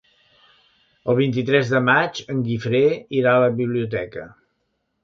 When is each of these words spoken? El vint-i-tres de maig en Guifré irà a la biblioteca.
El 1.13 1.17
vint-i-tres 1.19 1.69
de 1.75 1.83
maig 1.91 2.23
en 2.35 2.43
Guifré 2.49 2.85
irà 3.21 3.37
a 3.37 3.47
la 3.49 3.55
biblioteca. 3.63 4.29